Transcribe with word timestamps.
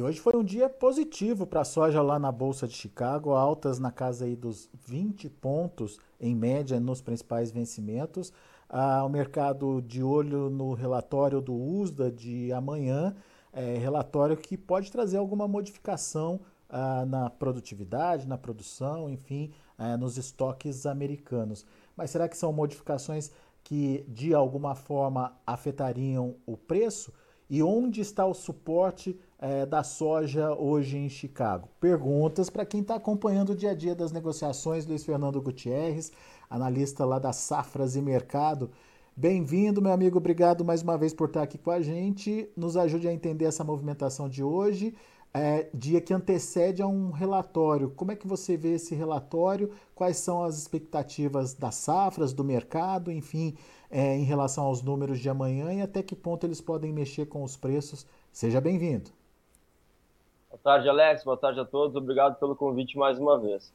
E 0.00 0.02
hoje 0.02 0.18
foi 0.18 0.34
um 0.34 0.42
dia 0.42 0.66
positivo 0.66 1.46
para 1.46 1.60
a 1.60 1.64
soja 1.64 2.00
lá 2.00 2.18
na 2.18 2.32
Bolsa 2.32 2.66
de 2.66 2.72
Chicago, 2.72 3.32
altas 3.32 3.78
na 3.78 3.92
casa 3.92 4.24
aí 4.24 4.34
dos 4.34 4.66
20 4.72 5.28
pontos 5.28 5.98
em 6.18 6.34
média 6.34 6.80
nos 6.80 7.02
principais 7.02 7.50
vencimentos. 7.50 8.32
Ah, 8.66 9.04
o 9.04 9.10
mercado 9.10 9.82
de 9.82 10.02
olho 10.02 10.48
no 10.48 10.72
relatório 10.72 11.38
do 11.42 11.52
USDA 11.52 12.10
de 12.10 12.50
amanhã, 12.50 13.14
é, 13.52 13.76
relatório 13.76 14.38
que 14.38 14.56
pode 14.56 14.90
trazer 14.90 15.18
alguma 15.18 15.46
modificação 15.46 16.40
ah, 16.66 17.04
na 17.04 17.28
produtividade, 17.28 18.26
na 18.26 18.38
produção, 18.38 19.10
enfim, 19.10 19.52
ah, 19.76 19.98
nos 19.98 20.16
estoques 20.16 20.86
americanos. 20.86 21.66
Mas 21.94 22.10
será 22.10 22.26
que 22.26 22.38
são 22.38 22.54
modificações 22.54 23.30
que 23.62 24.02
de 24.08 24.32
alguma 24.32 24.74
forma 24.74 25.36
afetariam 25.46 26.36
o 26.46 26.56
preço? 26.56 27.12
E 27.50 27.62
onde 27.62 28.00
está 28.00 28.24
o 28.24 28.32
suporte 28.32 29.18
é, 29.40 29.64
da 29.64 29.82
soja 29.82 30.52
hoje 30.54 30.98
em 30.98 31.08
Chicago? 31.08 31.68
Perguntas 31.80 32.50
para 32.50 32.66
quem 32.66 32.82
está 32.82 32.96
acompanhando 32.96 33.50
o 33.50 33.56
dia 33.56 33.70
a 33.70 33.74
dia 33.74 33.94
das 33.94 34.12
negociações, 34.12 34.86
Luiz 34.86 35.02
Fernando 35.02 35.40
Gutierrez, 35.40 36.12
analista 36.48 37.04
lá 37.04 37.18
das 37.18 37.36
Safras 37.36 37.96
e 37.96 38.02
Mercado. 38.02 38.70
Bem-vindo, 39.16 39.82
meu 39.82 39.92
amigo. 39.92 40.18
Obrigado 40.18 40.64
mais 40.64 40.82
uma 40.82 40.96
vez 40.96 41.12
por 41.12 41.28
estar 41.28 41.42
aqui 41.42 41.58
com 41.58 41.70
a 41.70 41.80
gente. 41.80 42.48
Nos 42.56 42.76
ajude 42.76 43.08
a 43.08 43.12
entender 43.12 43.46
essa 43.46 43.64
movimentação 43.64 44.28
de 44.28 44.42
hoje, 44.42 44.94
é, 45.32 45.68
dia 45.74 46.00
que 46.00 46.14
antecede 46.14 46.82
a 46.82 46.86
um 46.86 47.10
relatório. 47.10 47.90
Como 47.90 48.12
é 48.12 48.16
que 48.16 48.26
você 48.26 48.56
vê 48.56 48.74
esse 48.74 48.94
relatório? 48.94 49.70
Quais 49.94 50.16
são 50.18 50.42
as 50.42 50.58
expectativas 50.58 51.54
das 51.54 51.74
safras, 51.76 52.32
do 52.32 52.44
mercado, 52.44 53.10
enfim, 53.10 53.54
é, 53.90 54.16
em 54.16 54.24
relação 54.24 54.64
aos 54.64 54.82
números 54.82 55.18
de 55.18 55.28
amanhã 55.28 55.72
e 55.72 55.82
até 55.82 56.02
que 56.02 56.16
ponto 56.16 56.46
eles 56.46 56.60
podem 56.60 56.92
mexer 56.92 57.26
com 57.26 57.42
os 57.42 57.56
preços? 57.56 58.06
Seja 58.32 58.60
bem-vindo. 58.60 59.19
Boa 60.62 60.74
tarde, 60.74 60.90
Alex. 60.90 61.24
Boa 61.24 61.38
tarde 61.38 61.58
a 61.58 61.64
todos. 61.64 61.96
Obrigado 61.96 62.38
pelo 62.38 62.54
convite 62.54 62.98
mais 62.98 63.18
uma 63.18 63.38
vez. 63.38 63.72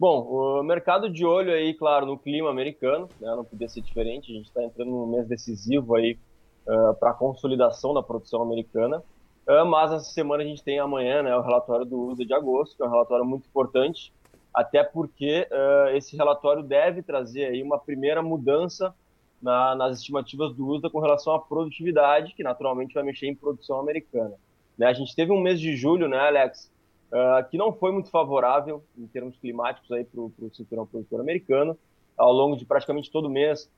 Bom, 0.00 0.22
o 0.22 0.62
mercado 0.62 1.10
de 1.10 1.22
olho 1.22 1.52
aí, 1.52 1.74
claro, 1.74 2.06
no 2.06 2.18
clima 2.18 2.48
americano, 2.48 3.10
né, 3.20 3.28
não 3.36 3.44
podia 3.44 3.68
ser 3.68 3.82
diferente. 3.82 4.32
A 4.32 4.34
gente 4.34 4.46
está 4.46 4.64
entrando 4.64 4.90
num 4.90 5.06
mês 5.06 5.28
decisivo 5.28 5.94
aí 5.94 6.18
uh, 6.66 6.94
para 6.94 7.10
a 7.10 7.14
consolidação 7.14 7.92
da 7.92 8.02
produção 8.02 8.40
americana. 8.40 9.02
Uh, 9.46 9.66
mas 9.66 9.92
essa 9.92 10.10
semana 10.12 10.42
a 10.42 10.46
gente 10.46 10.64
tem 10.64 10.78
amanhã 10.78 11.22
né, 11.22 11.36
o 11.36 11.42
relatório 11.42 11.84
do 11.84 12.06
USA 12.06 12.24
de 12.24 12.32
agosto, 12.32 12.74
que 12.74 12.82
é 12.82 12.86
um 12.86 12.90
relatório 12.90 13.24
muito 13.26 13.46
importante, 13.46 14.10
até 14.54 14.82
porque 14.82 15.46
uh, 15.52 15.94
esse 15.94 16.16
relatório 16.16 16.62
deve 16.62 17.02
trazer 17.02 17.44
aí 17.44 17.62
uma 17.62 17.78
primeira 17.78 18.22
mudança 18.22 18.94
na, 19.42 19.74
nas 19.74 19.98
estimativas 19.98 20.54
do 20.54 20.66
USA 20.66 20.88
com 20.88 21.00
relação 21.00 21.34
à 21.34 21.38
produtividade, 21.38 22.32
que 22.34 22.42
naturalmente 22.42 22.94
vai 22.94 23.02
mexer 23.02 23.26
em 23.26 23.34
produção 23.34 23.78
americana. 23.78 24.36
Né, 24.76 24.86
a 24.86 24.92
gente 24.92 25.14
teve 25.14 25.32
um 25.32 25.40
mês 25.40 25.60
de 25.60 25.76
julho, 25.76 26.08
né, 26.08 26.18
Alex, 26.18 26.70
uh, 27.12 27.48
que 27.48 27.56
não 27.56 27.72
foi 27.72 27.92
muito 27.92 28.10
favorável 28.10 28.84
em 28.98 29.06
termos 29.06 29.36
climáticos 29.36 29.88
para 29.88 30.20
o 30.20 30.50
cinturão 30.52 30.86
produtor 30.86 31.20
americano. 31.20 31.78
Ao 32.16 32.32
longo 32.32 32.56
de 32.56 32.64
praticamente 32.64 33.10
todo 33.10 33.30
mês, 33.30 33.70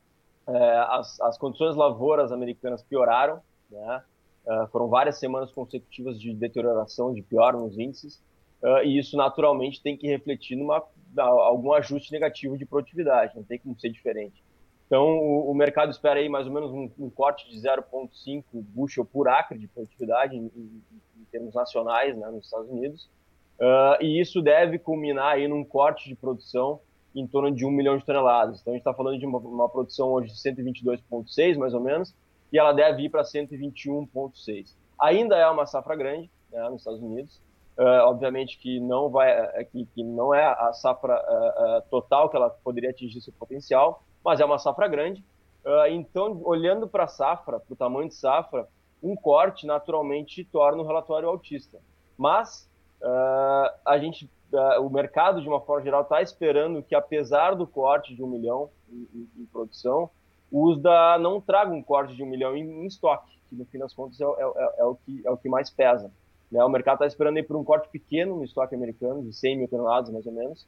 uh, 0.46 0.52
as, 0.90 1.20
as 1.20 1.38
condições 1.38 1.76
lavouras 1.76 2.32
americanas 2.32 2.82
pioraram, 2.82 3.40
né? 3.70 4.02
Uh, 4.46 4.66
foram 4.68 4.88
várias 4.88 5.18
semanas 5.18 5.50
consecutivas 5.50 6.20
de 6.20 6.32
deterioração, 6.32 7.12
de 7.12 7.20
pior 7.20 7.54
nos 7.54 7.76
índices, 7.78 8.22
e 8.84 8.98
isso 8.98 9.16
naturalmente 9.16 9.82
tem 9.82 9.96
que 9.96 10.08
refletir 10.08 10.56
numa 10.56 10.82
algum 11.18 11.72
ajuste 11.72 12.10
negativo 12.10 12.56
de 12.56 12.64
produtividade, 12.64 13.36
não 13.36 13.44
tem 13.44 13.58
como 13.58 13.78
ser 13.78 13.90
diferente. 13.90 14.42
Então, 14.86 15.18
o, 15.18 15.50
o 15.50 15.54
mercado 15.54 15.90
espera 15.90 16.20
aí 16.20 16.28
mais 16.28 16.46
ou 16.46 16.52
menos 16.52 16.70
um, 16.70 16.90
um 16.98 17.10
corte 17.10 17.48
de 17.50 17.56
0,5 17.56 18.44
bushel 18.52 19.04
por 19.04 19.28
acre 19.28 19.58
de 19.58 19.66
produtividade 19.66 20.36
em, 20.36 20.50
em, 20.56 20.82
em 21.18 21.24
termos 21.30 21.54
nacionais 21.54 22.16
né, 22.16 22.28
nos 22.28 22.44
Estados 22.44 22.70
Unidos. 22.70 23.08
Uh, 23.58 24.02
e 24.02 24.20
isso 24.20 24.42
deve 24.42 24.78
culminar 24.78 25.34
aí 25.34 25.48
num 25.48 25.64
corte 25.64 26.08
de 26.08 26.14
produção 26.14 26.80
em 27.14 27.26
torno 27.26 27.50
de 27.50 27.64
um 27.64 27.70
milhão 27.70 27.96
de 27.96 28.04
toneladas. 28.04 28.60
Então 28.60 28.72
a 28.72 28.76
gente 28.76 28.82
está 28.82 28.92
falando 28.92 29.18
de 29.18 29.26
uma, 29.26 29.38
uma, 29.38 29.68
produção 29.68 30.08
hoje 30.08 30.32
de 30.32 30.38
122,6 30.38 31.56
mais 31.56 31.72
ou 31.72 31.80
menos, 31.80 32.14
e 32.52 32.58
ela 32.58 32.72
deve 32.72 33.04
ir 33.04 33.08
para 33.08 33.22
121,6. 33.22 34.76
Ainda 35.00 35.36
é 35.36 35.48
uma 35.48 35.66
safra 35.66 35.96
grande 35.96 36.30
né, 36.52 36.68
nos 36.68 36.82
Estados 36.82 37.00
Unidos. 37.00 37.40
Uh, 37.78 38.04
obviamente 38.04 38.58
que 38.58 38.80
não 38.80 39.10
vai, 39.10 39.30
é, 39.30 39.64
que, 39.64 39.84
que, 39.94 40.02
não 40.02 40.34
é 40.34 40.44
a 40.44 40.72
safra 40.72 41.14
uh, 41.14 41.82
total 41.90 42.30
que 42.30 42.36
ela 42.36 42.48
poderia 42.48 42.88
atingir 42.88 43.20
seu 43.20 43.34
potencial, 43.34 44.02
mas 44.26 44.40
é 44.40 44.44
uma 44.44 44.58
safra 44.58 44.88
grande. 44.88 45.24
então, 45.92 46.40
olhando 46.44 46.88
para 46.88 47.04
a 47.04 47.08
safra, 47.08 47.60
para 47.60 47.72
o 47.72 47.76
tamanho 47.76 48.08
de 48.08 48.14
safra, 48.16 48.68
um 49.00 49.14
corte 49.14 49.66
naturalmente 49.66 50.44
torna 50.44 50.82
o 50.82 50.86
relatório 50.86 51.28
autista. 51.28 51.78
Mas 52.18 52.68
uh, 53.00 53.70
a 53.84 53.98
gente, 53.98 54.28
uh, 54.52 54.84
o 54.84 54.90
mercado, 54.90 55.40
de 55.40 55.48
uma 55.48 55.60
forma 55.60 55.84
geral, 55.84 56.02
está 56.02 56.20
esperando 56.20 56.82
que, 56.82 56.94
apesar 56.94 57.54
do 57.54 57.68
corte 57.68 58.16
de 58.16 58.22
um 58.22 58.26
milhão 58.26 58.68
em, 58.90 59.06
em, 59.14 59.42
em, 59.42 59.46
produção, 59.46 60.10
o 60.50 60.64
USDA 60.64 61.18
não 61.20 61.40
traga 61.40 61.72
um 61.72 61.82
corte 61.82 62.16
de 62.16 62.22
um 62.22 62.26
milhão 62.26 62.56
em, 62.56 62.64
em 62.64 62.86
estoque, 62.86 63.38
que 63.48 63.54
no 63.54 63.64
fim 63.66 63.78
das 63.78 63.94
contas 63.94 64.20
é, 64.20 64.24
é, 64.24 64.26
é, 64.26 64.74
é, 64.78 64.84
o, 64.84 64.96
que, 64.96 65.22
é 65.24 65.30
o 65.30 65.36
que 65.36 65.48
mais 65.48 65.70
pesa. 65.70 66.10
Né? 66.50 66.64
O 66.64 66.68
mercado 66.68 66.94
está 66.94 67.06
esperando 67.06 67.36
aí 67.36 67.42
por 67.42 67.56
um 67.56 67.64
corte 67.64 67.88
pequeno 67.88 68.36
no 68.36 68.44
estoque 68.44 68.74
americano, 68.74 69.22
de 69.22 69.32
100 69.32 69.58
mil 69.58 69.68
toneladas 69.68 70.10
mais 70.10 70.26
ou 70.26 70.32
menos, 70.32 70.62
uh, 70.62 70.66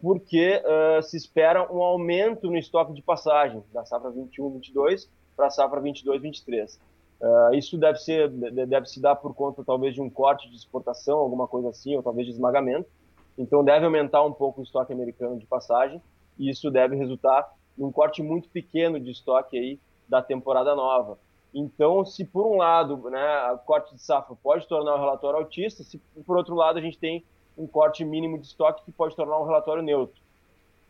porque 0.00 0.62
se 1.02 1.16
espera 1.16 1.70
um 1.72 1.82
aumento 1.82 2.48
no 2.48 2.56
estoque 2.56 2.92
de 2.92 3.02
passagem 3.02 3.62
da 3.72 3.84
safra 3.84 4.10
21-22 4.10 5.08
para 5.36 5.46
a 5.46 5.50
safra 5.50 5.80
22-23. 5.80 6.78
Uh, 7.20 7.54
isso 7.54 7.76
deve 7.76 7.98
ser 7.98 8.28
deve 8.28 8.86
se 8.86 9.00
dar 9.00 9.16
por 9.16 9.34
conta 9.34 9.64
talvez 9.64 9.92
de 9.92 10.00
um 10.00 10.08
corte 10.08 10.48
de 10.48 10.56
exportação, 10.56 11.18
alguma 11.18 11.48
coisa 11.48 11.70
assim, 11.70 11.96
ou 11.96 12.02
talvez 12.02 12.26
de 12.26 12.32
esmagamento. 12.32 12.88
Então 13.36 13.64
deve 13.64 13.84
aumentar 13.84 14.24
um 14.24 14.32
pouco 14.32 14.60
o 14.60 14.64
estoque 14.64 14.92
americano 14.92 15.36
de 15.36 15.44
passagem 15.44 16.00
e 16.38 16.48
isso 16.48 16.70
deve 16.70 16.94
resultar 16.94 17.52
num 17.76 17.90
corte 17.90 18.22
muito 18.22 18.48
pequeno 18.48 19.00
de 19.00 19.10
estoque 19.10 19.58
aí 19.58 19.80
da 20.08 20.22
temporada 20.22 20.74
nova. 20.74 21.18
Então, 21.52 22.04
se 22.04 22.24
por 22.24 22.46
um 22.46 22.56
lado, 22.58 22.96
né, 23.10 23.52
o 23.52 23.58
corte 23.58 23.94
de 23.94 24.02
safra 24.02 24.36
pode 24.40 24.66
tornar 24.68 24.94
o 24.94 24.98
relatório 24.98 25.40
altista, 25.40 25.82
se 25.82 25.98
por 26.24 26.36
outro 26.36 26.54
lado 26.54 26.78
a 26.78 26.82
gente 26.82 26.98
tem 26.98 27.24
um 27.58 27.66
corte 27.66 28.04
mínimo 28.04 28.38
de 28.38 28.46
estoque 28.46 28.84
que 28.84 28.92
pode 28.92 29.16
tornar 29.16 29.38
um 29.38 29.44
relatório 29.44 29.82
neutro. 29.82 30.20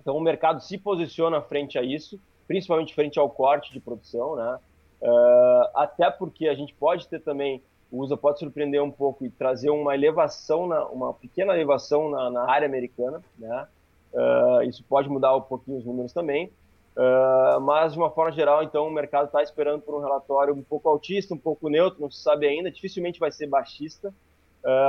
Então, 0.01 0.17
o 0.17 0.21
mercado 0.21 0.61
se 0.61 0.79
posiciona 0.79 1.41
frente 1.41 1.79
a 1.79 1.83
isso, 1.83 2.21
principalmente 2.47 2.95
frente 2.95 3.19
ao 3.19 3.29
corte 3.29 3.73
de 3.73 3.81
produção, 3.81 4.37
né? 4.37 4.59
Uh, 5.01 5.71
até 5.75 6.11
porque 6.11 6.49
a 6.49 6.55
gente 6.55 6.75
pode 6.75 7.07
ter 7.09 7.21
também, 7.21 7.63
o 7.91 8.01
USA 8.01 8.17
pode 8.17 8.39
surpreender 8.39 8.83
um 8.83 8.91
pouco 8.91 9.25
e 9.25 9.31
trazer 9.31 9.71
uma 9.71 9.95
elevação, 9.95 10.67
na, 10.67 10.85
uma 10.87 11.15
pequena 11.15 11.55
elevação 11.55 12.11
na, 12.11 12.31
na 12.31 12.51
área 12.51 12.67
americana, 12.67 13.23
né? 13.39 13.67
Uh, 14.13 14.63
isso 14.63 14.83
pode 14.85 15.09
mudar 15.09 15.37
um 15.37 15.41
pouquinho 15.41 15.79
os 15.79 15.85
números 15.85 16.13
também, 16.13 16.51
uh, 16.97 17.61
mas 17.61 17.93
de 17.93 17.99
uma 17.99 18.11
forma 18.11 18.33
geral, 18.33 18.63
então 18.63 18.87
o 18.87 18.91
mercado 18.91 19.27
está 19.27 19.43
esperando 19.43 19.83
por 19.83 19.95
um 19.95 20.01
relatório 20.01 20.55
um 20.55 20.63
pouco 20.63 20.89
altista, 20.89 21.35
um 21.35 21.39
pouco 21.39 21.69
neutro, 21.69 22.01
não 22.01 22.11
se 22.11 22.23
sabe 22.23 22.47
ainda, 22.47 22.71
dificilmente 22.71 23.21
vai 23.21 23.31
ser 23.31 23.47
baixista, 23.47 24.13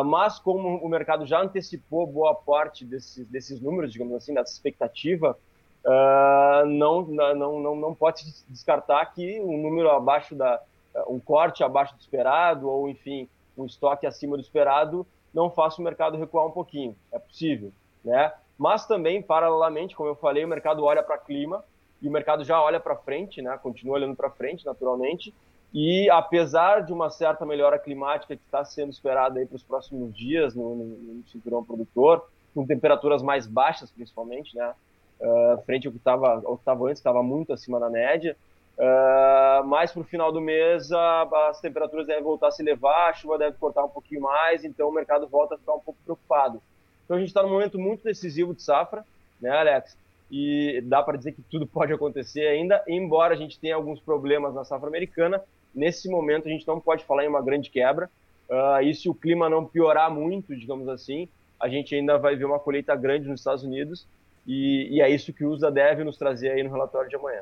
mas 0.05 0.39
como 0.39 0.77
o 0.77 0.89
mercado 0.89 1.25
já 1.25 1.41
antecipou 1.41 2.05
boa 2.05 2.35
parte 2.35 2.83
desses, 2.83 3.27
desses 3.27 3.61
números, 3.61 3.91
digamos 3.91 4.13
assim, 4.15 4.33
dessa 4.33 4.51
expectativa, 4.51 5.37
uh, 5.85 6.65
não, 6.65 7.03
não, 7.03 7.59
não, 7.59 7.75
não 7.75 7.95
pode 7.95 8.25
descartar 8.47 9.05
que 9.07 9.39
um 9.41 9.61
número 9.61 9.89
abaixo 9.89 10.35
da. 10.35 10.61
um 11.07 11.19
corte 11.19 11.63
abaixo 11.63 11.95
do 11.95 12.01
esperado, 12.01 12.69
ou 12.69 12.89
enfim, 12.89 13.27
um 13.57 13.65
estoque 13.65 14.05
acima 14.05 14.35
do 14.35 14.41
esperado, 14.41 15.05
não 15.33 15.49
faça 15.49 15.81
o 15.81 15.83
mercado 15.83 16.17
recuar 16.17 16.45
um 16.45 16.51
pouquinho. 16.51 16.95
É 17.11 17.19
possível, 17.19 17.71
né? 18.03 18.33
Mas 18.57 18.85
também, 18.85 19.21
paralelamente, 19.21 19.95
como 19.95 20.09
eu 20.09 20.15
falei, 20.15 20.43
o 20.43 20.47
mercado 20.47 20.83
olha 20.83 21.01
para 21.01 21.17
clima 21.17 21.63
e 22.01 22.07
o 22.07 22.11
mercado 22.11 22.43
já 22.43 22.61
olha 22.61 22.79
para 22.79 22.95
frente, 22.95 23.41
né? 23.41 23.57
Continua 23.61 23.95
olhando 23.95 24.15
para 24.15 24.29
frente, 24.29 24.65
naturalmente. 24.65 25.33
E 25.73 26.09
apesar 26.09 26.83
de 26.83 26.91
uma 26.91 27.09
certa 27.09 27.45
melhora 27.45 27.77
climática 27.77 28.35
que 28.35 28.43
está 28.43 28.65
sendo 28.65 28.91
esperada 28.91 29.45
para 29.45 29.55
os 29.55 29.63
próximos 29.63 30.15
dias 30.15 30.55
no, 30.55 30.75
no, 30.75 30.85
no 30.85 31.23
cinturão 31.27 31.63
produtor, 31.63 32.27
com 32.53 32.65
temperaturas 32.65 33.21
mais 33.21 33.45
baixas, 33.45 33.91
principalmente, 33.91 34.55
né? 34.55 34.73
uh, 35.19 35.61
frente 35.63 35.87
ao 35.87 35.93
que 35.93 35.99
estava 35.99 36.41
antes, 36.87 36.99
estava 36.99 37.21
muito 37.21 37.53
acima 37.53 37.79
da 37.79 37.89
média. 37.89 38.35
Uh, 38.77 39.67
mas 39.67 39.91
para 39.91 40.01
o 40.01 40.05
final 40.05 40.31
do 40.31 40.39
mês 40.39 40.89
a, 40.91 41.23
as 41.49 41.59
temperaturas 41.59 42.07
devem 42.07 42.23
voltar 42.23 42.47
a 42.47 42.51
se 42.51 42.61
elevar, 42.61 43.09
a 43.09 43.13
chuva 43.13 43.37
deve 43.37 43.57
cortar 43.57 43.83
um 43.83 43.89
pouquinho 43.89 44.21
mais, 44.21 44.63
então 44.63 44.87
o 44.87 44.93
mercado 44.93 45.27
volta 45.27 45.55
a 45.55 45.57
ficar 45.57 45.73
um 45.73 45.81
pouco 45.81 45.99
preocupado. 46.03 46.61
Então 47.03 47.17
a 47.17 47.19
gente 47.19 47.27
está 47.27 47.43
num 47.43 47.49
momento 47.49 47.77
muito 47.77 48.05
decisivo 48.05 48.55
de 48.55 48.61
safra, 48.61 49.05
né, 49.41 49.49
Alex? 49.49 49.97
E 50.31 50.81
dá 50.85 51.01
para 51.01 51.17
dizer 51.17 51.31
que 51.31 51.41
tudo 51.41 51.65
pode 51.67 51.93
acontecer 51.93 52.47
ainda, 52.47 52.83
embora 52.87 53.33
a 53.33 53.37
gente 53.37 53.59
tenha 53.59 53.75
alguns 53.75 53.99
problemas 53.99 54.53
na 54.53 54.63
safra 54.63 54.87
americana. 54.87 55.41
Nesse 55.73 56.09
momento 56.09 56.47
a 56.47 56.51
gente 56.51 56.67
não 56.67 56.79
pode 56.79 57.03
falar 57.03 57.25
em 57.25 57.27
uma 57.27 57.41
grande 57.41 57.69
quebra. 57.69 58.09
Uh, 58.49 58.81
e 58.81 58.95
se 58.95 59.07
o 59.07 59.13
clima 59.13 59.47
não 59.47 59.63
piorar 59.63 60.11
muito, 60.11 60.55
digamos 60.55 60.87
assim, 60.89 61.29
a 61.59 61.69
gente 61.69 61.93
ainda 61.93 62.17
vai 62.17 62.35
ver 62.35 62.45
uma 62.45 62.59
colheita 62.59 62.95
grande 62.95 63.27
nos 63.27 63.41
Estados 63.41 63.63
Unidos 63.63 64.07
e, 64.47 64.87
e, 64.89 65.01
é 65.01 65.09
isso 65.09 65.31
que 65.31 65.45
o 65.45 65.51
USA 65.51 65.69
deve 65.69 66.03
nos 66.03 66.17
trazer 66.17 66.49
aí 66.49 66.63
no 66.63 66.71
relatório 66.71 67.07
de 67.07 67.15
amanhã. 67.15 67.41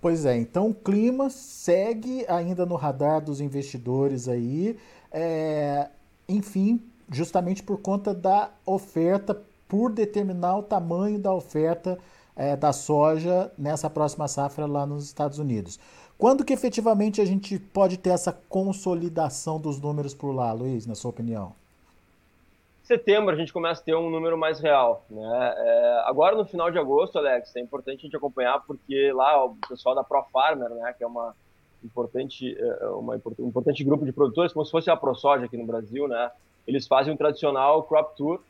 Pois 0.00 0.26
é, 0.26 0.36
então 0.36 0.70
o 0.70 0.74
clima 0.74 1.30
segue 1.30 2.24
ainda 2.28 2.66
no 2.66 2.74
radar 2.74 3.22
dos 3.22 3.40
investidores 3.40 4.28
aí. 4.28 4.76
É, 5.12 5.88
enfim, 6.28 6.82
justamente 7.10 7.62
por 7.62 7.80
conta 7.80 8.12
da 8.12 8.50
oferta, 8.66 9.40
por 9.68 9.92
determinar 9.92 10.58
o 10.58 10.62
tamanho 10.62 11.18
da 11.18 11.32
oferta 11.32 11.98
é, 12.36 12.56
da 12.56 12.72
soja 12.72 13.50
nessa 13.56 13.88
próxima 13.88 14.28
safra 14.28 14.66
lá 14.66 14.84
nos 14.84 15.04
Estados 15.04 15.38
Unidos. 15.38 15.78
Quando 16.16 16.44
que 16.44 16.52
efetivamente 16.52 17.20
a 17.20 17.24
gente 17.24 17.58
pode 17.58 17.98
ter 17.98 18.10
essa 18.10 18.32
consolidação 18.32 19.60
dos 19.60 19.80
números 19.80 20.14
por 20.14 20.32
lá, 20.32 20.52
Luiz, 20.52 20.86
na 20.86 20.94
sua 20.94 21.10
opinião? 21.10 21.52
Setembro 22.84 23.34
a 23.34 23.38
gente 23.38 23.52
começa 23.52 23.80
a 23.80 23.84
ter 23.84 23.94
um 23.94 24.10
número 24.10 24.36
mais 24.36 24.60
real. 24.60 25.04
Né? 25.10 25.54
É, 25.56 26.02
agora 26.04 26.36
no 26.36 26.44
final 26.44 26.70
de 26.70 26.78
agosto, 26.78 27.18
Alex, 27.18 27.56
é 27.56 27.60
importante 27.60 28.00
a 28.00 28.02
gente 28.02 28.16
acompanhar 28.16 28.62
porque 28.66 29.10
lá 29.12 29.44
o 29.44 29.56
pessoal 29.68 29.94
da 29.94 30.04
ProFarmer, 30.04 30.68
né, 30.68 30.94
que 30.96 31.02
é 31.02 31.06
uma 31.06 31.34
importante, 31.84 32.56
é, 32.58 32.86
uma, 32.86 33.20
um 33.38 33.48
importante 33.48 33.84
grupo 33.84 34.04
de 34.04 34.12
produtores, 34.12 34.52
como 34.52 34.64
se 34.64 34.70
fosse 34.70 34.90
a 34.90 34.96
ProSoja 34.96 35.44
aqui 35.44 35.56
no 35.56 35.66
Brasil, 35.66 36.08
né? 36.08 36.30
Eles 36.66 36.86
fazem 36.86 37.12
um 37.12 37.16
tradicional 37.16 37.82
Crop 37.82 38.16
Tour, 38.16 38.40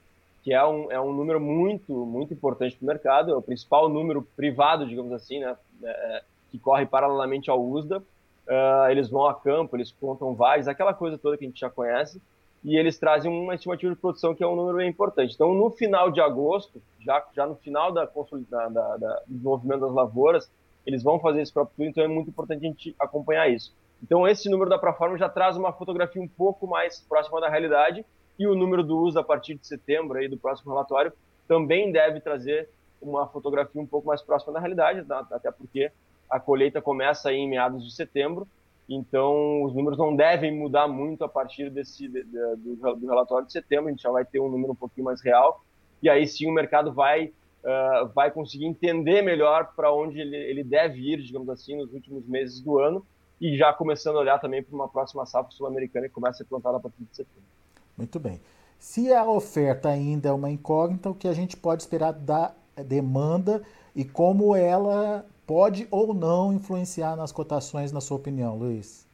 que 0.44 0.52
é 0.52 0.64
um, 0.64 0.92
é 0.92 1.00
um 1.00 1.12
número 1.12 1.40
muito, 1.40 1.92
muito 2.04 2.34
importante 2.34 2.76
para 2.76 2.84
o 2.84 2.86
mercado, 2.86 3.32
é 3.32 3.34
o 3.34 3.42
principal 3.42 3.88
número 3.88 4.22
privado, 4.36 4.86
digamos 4.86 5.10
assim, 5.12 5.40
né? 5.40 5.56
É, 5.82 6.22
que 6.50 6.58
corre 6.58 6.86
paralelamente 6.86 7.50
ao 7.50 7.60
USDA. 7.60 7.98
Uh, 8.46 8.90
eles 8.90 9.08
vão 9.08 9.26
a 9.26 9.34
campo, 9.34 9.74
eles 9.74 9.90
contam 9.90 10.34
vários, 10.34 10.68
aquela 10.68 10.92
coisa 10.92 11.16
toda 11.16 11.36
que 11.38 11.44
a 11.44 11.48
gente 11.48 11.58
já 11.58 11.70
conhece, 11.70 12.20
e 12.62 12.76
eles 12.76 12.98
trazem 12.98 13.32
uma 13.32 13.54
estimativa 13.54 13.92
de 13.94 13.98
produção 13.98 14.34
que 14.34 14.44
é 14.44 14.46
um 14.46 14.54
número 14.54 14.76
bem 14.76 14.90
importante. 14.90 15.34
Então, 15.34 15.54
no 15.54 15.70
final 15.70 16.10
de 16.10 16.20
agosto, 16.20 16.80
já, 17.00 17.24
já 17.34 17.46
no 17.46 17.56
final 17.56 17.90
da, 17.90 18.04
da, 18.04 18.68
da, 18.68 18.96
da 18.98 19.22
desenvolvimento 19.26 19.80
das 19.80 19.92
lavouras, 19.92 20.50
eles 20.86 21.02
vão 21.02 21.18
fazer 21.18 21.40
esse 21.40 21.52
próprio 21.52 21.74
tour, 21.74 21.86
então 21.86 22.04
é 22.04 22.08
muito 22.08 22.28
importante 22.28 22.64
a 22.64 22.68
gente 22.68 22.94
acompanhar 23.00 23.48
isso. 23.48 23.74
Então, 24.02 24.28
esse 24.28 24.50
número 24.50 24.68
da 24.68 24.78
Proforma 24.78 25.16
já 25.16 25.28
traz 25.28 25.56
uma 25.56 25.72
fotografia 25.72 26.20
um 26.20 26.28
pouco 26.28 26.66
mais 26.66 27.00
próxima 27.00 27.40
da 27.40 27.48
realidade, 27.48 28.04
e 28.38 28.46
o 28.46 28.54
número 28.54 28.82
do 28.82 28.98
uso 28.98 29.18
a 29.18 29.24
partir 29.24 29.54
de 29.54 29.66
setembro, 29.66 30.18
aí, 30.18 30.28
do 30.28 30.36
próximo 30.36 30.72
relatório, 30.72 31.12
também 31.46 31.92
deve 31.92 32.20
trazer 32.20 32.68
uma 33.00 33.26
fotografia 33.26 33.80
um 33.80 33.86
pouco 33.86 34.08
mais 34.08 34.22
próxima 34.22 34.52
da 34.52 34.60
realidade, 34.60 35.04
tá? 35.04 35.26
até 35.30 35.50
porque 35.50 35.90
a 36.28 36.40
colheita 36.40 36.80
começa 36.80 37.32
em 37.32 37.48
meados 37.48 37.84
de 37.84 37.94
setembro, 37.94 38.48
então 38.88 39.62
os 39.62 39.74
números 39.74 39.98
não 39.98 40.14
devem 40.14 40.56
mudar 40.56 40.88
muito 40.88 41.24
a 41.24 41.28
partir 41.28 41.70
desse 41.70 42.08
de, 42.08 42.24
de, 42.24 42.56
do, 42.56 42.96
do, 42.96 43.06
relatório 43.06 43.46
de 43.46 43.52
setembro, 43.52 43.88
a 43.88 43.90
gente 43.90 44.02
já 44.02 44.10
vai 44.10 44.24
ter 44.24 44.40
um 44.40 44.48
número 44.48 44.72
um 44.72 44.76
pouquinho 44.76 45.04
mais 45.04 45.22
real, 45.22 45.62
e 46.02 46.08
aí 46.08 46.26
sim 46.26 46.46
o 46.46 46.52
mercado 46.52 46.92
vai, 46.92 47.26
uh, 47.26 48.08
vai 48.14 48.30
conseguir 48.30 48.66
entender 48.66 49.22
melhor 49.22 49.72
para 49.76 49.92
onde 49.92 50.20
ele, 50.20 50.36
ele 50.36 50.64
deve 50.64 51.00
ir, 51.00 51.22
digamos 51.22 51.48
assim, 51.48 51.76
nos 51.76 51.92
últimos 51.92 52.26
meses 52.26 52.60
do 52.60 52.78
ano, 52.78 53.06
e 53.40 53.56
já 53.56 53.72
começando 53.72 54.16
a 54.16 54.20
olhar 54.20 54.38
também 54.38 54.62
para 54.62 54.74
uma 54.74 54.88
próxima 54.88 55.26
safra 55.26 55.50
sul-americana 55.50 56.08
que 56.08 56.14
começa 56.14 56.36
a 56.36 56.38
ser 56.38 56.44
plantada 56.44 56.78
a 56.78 56.80
partir 56.80 57.04
de 57.04 57.14
setembro. 57.14 57.53
Muito 57.96 58.18
bem. 58.18 58.40
Se 58.78 59.12
a 59.12 59.24
oferta 59.24 59.88
ainda 59.88 60.28
é 60.28 60.32
uma 60.32 60.50
incógnita, 60.50 61.08
o 61.08 61.14
que 61.14 61.28
a 61.28 61.32
gente 61.32 61.56
pode 61.56 61.82
esperar 61.82 62.12
da 62.12 62.52
demanda 62.86 63.62
e 63.94 64.04
como 64.04 64.54
ela 64.54 65.24
pode 65.46 65.86
ou 65.90 66.12
não 66.12 66.52
influenciar 66.52 67.16
nas 67.16 67.32
cotações, 67.32 67.92
na 67.92 68.00
sua 68.00 68.16
opinião, 68.16 68.56
Luiz? 68.56 69.06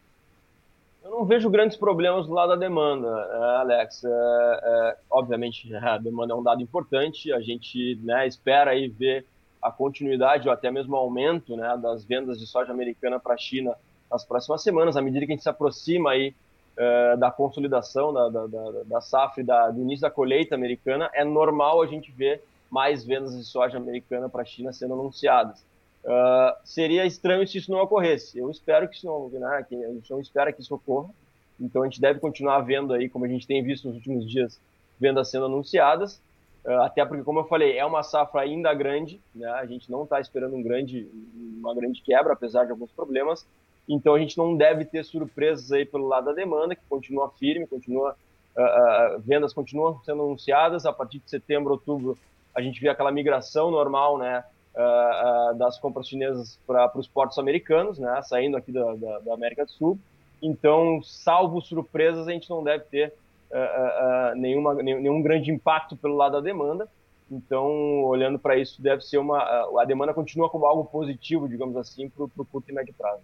Eu 1.05 1.11
não 1.11 1.25
vejo 1.25 1.51
grandes 1.51 1.77
problemas 1.77 2.27
do 2.27 2.33
lado 2.33 2.51
da 2.51 2.57
demanda, 2.57 3.09
é, 3.09 3.61
Alex. 3.61 4.05
É, 4.05 4.09
é, 4.11 4.97
obviamente, 5.11 5.75
a 5.77 5.99
demanda 5.99 6.33
é 6.33 6.37
um 6.37 6.43
dado 6.43 6.63
importante. 6.63 7.33
A 7.33 7.41
gente 7.41 7.99
né, 8.03 8.27
espera 8.27 8.73
aí 8.73 8.89
ver 8.89 9.27
a 9.61 9.71
continuidade 9.71 10.49
ou 10.49 10.55
até 10.55 10.71
mesmo 10.71 10.97
aumento 10.97 11.57
né, 11.57 11.77
das 11.83 12.05
vendas 12.05 12.39
de 12.39 12.47
soja 12.47 12.73
americana 12.73 13.21
para 13.21 13.35
a 13.35 13.39
China 13.39 13.75
nas 14.11 14.25
próximas 14.25 14.63
semanas, 14.63 14.97
à 14.97 15.03
medida 15.03 15.27
que 15.27 15.33
a 15.33 15.35
gente 15.35 15.43
se 15.43 15.49
aproxima 15.49 16.11
aí 16.11 16.35
é, 16.83 17.17
da 17.19 17.31
consolidação 17.31 18.11
da, 18.11 18.31
da, 18.31 18.47
da, 18.47 18.83
da 18.87 19.01
safra 19.03 19.45
da, 19.45 19.69
do 19.71 19.83
início 19.83 20.01
da 20.01 20.11
colheita 20.11 20.55
americana, 20.55 21.11
é 21.13 21.23
normal 21.23 21.83
a 21.83 21.87
gente 21.87 22.11
ver 22.11 22.43
mais 22.71 23.05
vendas 23.05 23.37
de 23.37 23.45
soja 23.45 23.77
americana 23.77 24.31
para 24.31 24.41
a 24.41 24.47
China 24.47 24.73
sendo 24.73 24.95
anunciadas. 24.95 25.63
Uh, 26.03 26.57
seria 26.65 27.05
estranho 27.05 27.47
se 27.47 27.59
isso 27.59 27.71
não 27.71 27.81
ocorresse. 27.81 28.39
Eu 28.39 28.51
espero 28.51 28.89
que 28.89 28.97
isso 28.97 29.07
não, 29.07 29.29
né, 29.29 29.67
que 29.69 29.75
a 29.75 29.93
gente 29.93 30.11
não 30.11 30.21
espera 30.21 30.51
que 30.55 30.63
isso 30.63 30.75
ocorra. 30.75 31.11
Então 31.61 31.83
a 31.83 31.85
gente 31.85 32.01
deve 32.01 32.19
continuar 32.19 32.61
vendo 32.61 32.95
aí, 32.95 33.11
como 33.11 33.27
a 33.27 33.29
gente 33.29 33.47
tem 33.47 33.63
visto 33.63 33.87
nos 33.87 33.97
últimos 33.97 34.27
dias, 34.27 34.59
vendas 34.99 35.29
sendo 35.29 35.45
anunciadas. 35.45 36.15
Uh, 36.65 36.81
até 36.81 37.05
porque, 37.05 37.25
como 37.25 37.41
eu 37.41 37.45
falei, 37.45 37.77
é 37.77 37.85
uma 37.85 38.03
safra 38.03 38.41
ainda 38.41 38.73
grande, 38.73 39.21
né? 39.35 39.51
A 39.51 39.67
gente 39.67 39.91
não 39.91 40.05
está 40.05 40.19
esperando 40.19 40.57
um 40.57 40.63
grande, 40.63 41.07
uma 41.59 41.75
grande 41.75 42.01
quebra, 42.01 42.33
apesar 42.33 42.65
de 42.65 42.71
alguns 42.71 42.91
problemas. 42.93 43.47
Então 43.93 44.15
a 44.15 44.19
gente 44.19 44.39
não 44.39 44.57
deve 44.57 44.85
ter 44.85 45.05
surpresas 45.05 45.73
aí 45.73 45.85
pelo 45.85 46.07
lado 46.07 46.27
da 46.27 46.33
demanda, 46.33 46.77
que 46.77 46.83
continua 46.89 47.31
firme, 47.31 47.67
continua 47.67 48.17
uh, 48.57 49.21
vendas 49.21 49.53
continuam 49.53 50.01
sendo 50.05 50.23
anunciadas. 50.23 50.87
A 50.87 50.93
partir 50.93 51.19
de 51.19 51.29
setembro, 51.29 51.73
outubro, 51.73 52.17
a 52.55 52.63
gente 52.63 52.81
vê 52.81 52.89
aquela 52.89 53.11
migração 53.11 53.71
normal, 53.71 54.17
né? 54.17 54.45
uh, 54.75 55.53
uh, 55.53 55.59
das 55.59 55.79
compras 55.79 56.09
chinesas 56.09 56.59
para 56.67 56.91
os 56.97 57.09
portos 57.09 57.39
americanos, 57.39 57.99
né, 57.99 58.21
saindo 58.23 58.57
aqui 58.57 58.73
da, 58.73 58.95
da, 58.95 59.19
da, 59.21 59.35
América 59.35 59.65
do 59.65 59.71
Sul. 59.71 59.99
Então, 60.43 61.01
salvo 61.03 61.61
surpresas, 61.61 62.27
a 62.27 62.33
gente 62.33 62.49
não 62.49 62.63
deve 62.63 62.85
ter 62.85 63.13
uh, 63.51 64.35
nenhuma, 64.37 64.75
nenhum, 64.75 65.01
nenhum 65.01 65.23
grande 65.23 65.51
impacto 65.51 65.97
pelo 65.97 66.17
lado 66.17 66.33
da 66.33 66.41
demanda. 66.41 66.89
Então, 67.31 68.03
olhando 68.05 68.39
para 68.39 68.57
isso, 68.57 68.83
deve 68.83 69.03
ser 69.03 69.19
uma. 69.19 69.39
A 69.81 69.85
demanda 69.85 70.13
continua 70.13 70.51
como 70.51 70.67
algo 70.67 70.85
positivo, 70.85 71.49
digamos 71.49 71.77
assim, 71.77 72.09
para 72.09 72.25
o 72.25 72.45
curto 72.45 72.71
e 72.71 72.75
médio 72.75 72.93
prazo. 72.93 73.23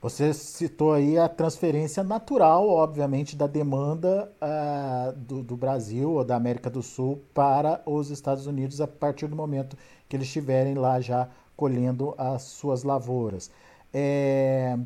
Você 0.00 0.32
citou 0.32 0.92
aí 0.92 1.18
a 1.18 1.28
transferência 1.28 2.04
natural, 2.04 2.68
obviamente, 2.68 3.34
da 3.34 3.48
demanda 3.48 4.30
uh, 4.40 5.12
do, 5.18 5.42
do, 5.42 5.56
Brasil 5.56 6.12
ou 6.12 6.24
da 6.24 6.36
América 6.36 6.70
do 6.70 6.84
Sul 6.84 7.20
para 7.34 7.82
os 7.84 8.08
Estados 8.08 8.46
Unidos 8.46 8.80
a 8.80 8.86
partir 8.86 9.26
do 9.26 9.34
momento 9.34 9.76
que 10.08 10.14
eles 10.14 10.28
estiverem 10.28 10.74
lá 10.74 11.00
já 11.00 11.28
colhendo 11.56 12.14
as 12.16 12.42
suas 12.42 12.84
lavouras. 12.84 13.50
É, 13.92 14.78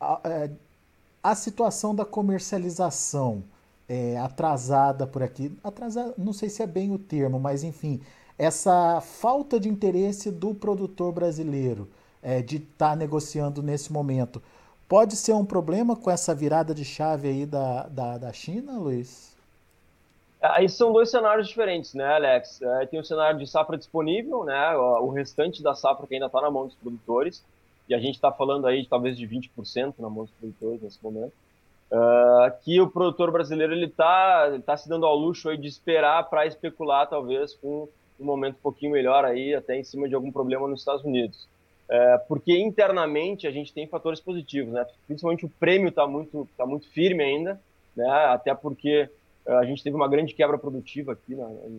a, 0.00 0.20
é, 0.22 0.50
a, 1.20 1.34
situação 1.34 1.92
da 1.92 2.04
comercialização 2.04 3.42
é, 3.88 4.16
atrasada 4.16 5.08
por 5.08 5.24
aqui, 5.24 5.58
atrasada, 5.64 6.14
não 6.16 6.32
sei 6.32 6.48
se 6.48 6.62
é 6.62 6.66
bem 6.68 6.92
o 6.92 6.98
termo, 6.98 7.40
mas 7.40 7.64
enfim, 7.64 8.00
essa 8.38 9.00
falta 9.00 9.58
de 9.58 9.68
interesse 9.68 10.30
do 10.30 10.54
produtor 10.54 11.12
brasileiro 11.12 11.88
é, 12.22 12.42
de 12.42 12.56
estar 12.56 12.90
tá 12.90 12.96
negociando 12.96 13.62
nesse 13.62 13.92
momento. 13.92 14.42
Pode 14.88 15.16
ser 15.16 15.32
um 15.32 15.44
problema 15.44 15.96
com 15.96 16.10
essa 16.10 16.34
virada 16.34 16.74
de 16.74 16.84
chave 16.84 17.28
aí 17.28 17.46
da, 17.46 17.88
da, 17.88 18.18
da 18.18 18.32
China, 18.32 18.78
Luiz? 18.78 19.36
Aí 20.40 20.68
são 20.68 20.92
dois 20.92 21.10
cenários 21.10 21.48
diferentes, 21.48 21.94
né, 21.94 22.14
Alex? 22.14 22.60
É, 22.62 22.86
tem 22.86 23.00
o 23.00 23.04
cenário 23.04 23.38
de 23.38 23.46
safra 23.46 23.76
disponível, 23.76 24.44
né, 24.44 24.76
o 24.76 25.08
restante 25.08 25.62
da 25.62 25.74
safra 25.74 26.06
que 26.06 26.14
ainda 26.14 26.26
está 26.26 26.40
na 26.40 26.50
mão 26.50 26.66
dos 26.66 26.76
produtores, 26.76 27.44
e 27.88 27.94
a 27.94 27.98
gente 27.98 28.14
está 28.14 28.30
falando 28.30 28.66
aí 28.66 28.82
de, 28.82 28.88
talvez 28.88 29.16
de 29.16 29.26
20% 29.26 29.94
na 29.98 30.10
mão 30.10 30.24
dos 30.24 30.32
produtores 30.32 30.82
nesse 30.82 31.02
momento, 31.02 31.32
uh, 31.90 32.52
que 32.62 32.80
o 32.80 32.88
produtor 32.88 33.30
brasileiro 33.30 33.72
ele 33.72 33.86
está 33.86 34.50
ele 34.52 34.62
tá 34.62 34.76
se 34.76 34.88
dando 34.88 35.06
ao 35.06 35.16
luxo 35.16 35.48
aí 35.48 35.56
de 35.56 35.68
esperar 35.68 36.28
para 36.28 36.46
especular 36.46 37.08
talvez 37.08 37.54
com 37.54 37.88
um 38.18 38.24
momento 38.24 38.56
um 38.56 38.62
pouquinho 38.62 38.92
melhor 38.92 39.24
aí, 39.24 39.54
até 39.54 39.78
em 39.78 39.84
cima 39.84 40.08
de 40.08 40.14
algum 40.14 40.32
problema 40.32 40.66
nos 40.66 40.80
Estados 40.80 41.04
Unidos. 41.04 41.46
É, 41.88 42.18
porque 42.26 42.58
internamente 42.58 43.46
a 43.46 43.50
gente 43.50 43.72
tem 43.72 43.86
fatores 43.86 44.20
positivos, 44.20 44.72
né? 44.72 44.84
Principalmente 45.06 45.46
o 45.46 45.48
prêmio 45.48 45.88
está 45.88 46.06
muito, 46.06 46.48
tá 46.56 46.66
muito 46.66 46.88
firme 46.90 47.22
ainda, 47.22 47.60
né? 47.94 48.08
Até 48.26 48.54
porque 48.54 49.08
é, 49.46 49.52
a 49.54 49.64
gente 49.64 49.82
teve 49.82 49.94
uma 49.94 50.08
grande 50.08 50.34
quebra 50.34 50.58
produtiva 50.58 51.12
aqui 51.12 51.36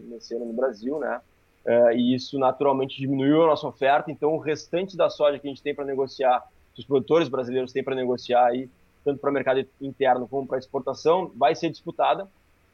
nesse 0.09 0.33
ano 0.33 0.45
no 0.45 0.53
Brasil, 0.53 0.97
né? 0.99 1.21
É, 1.65 1.97
e 1.97 2.15
isso 2.15 2.39
naturalmente 2.39 2.97
diminuiu 2.97 3.43
a 3.43 3.47
nossa 3.47 3.67
oferta. 3.67 4.09
Então, 4.09 4.33
o 4.33 4.37
restante 4.37 4.95
da 4.95 5.09
soja 5.09 5.37
que 5.37 5.47
a 5.47 5.49
gente 5.49 5.61
tem 5.61 5.75
para 5.75 5.83
negociar, 5.83 6.41
que 6.73 6.79
os 6.79 6.85
produtores 6.85 7.27
brasileiros 7.27 7.73
têm 7.73 7.83
para 7.83 7.93
negociar 7.93 8.45
aí, 8.45 8.69
tanto 9.03 9.19
para 9.19 9.29
o 9.29 9.33
mercado 9.33 9.65
interno 9.81 10.27
como 10.27 10.47
para 10.47 10.57
exportação, 10.57 11.29
vai 11.35 11.53
ser 11.55 11.69
disputada. 11.69 12.29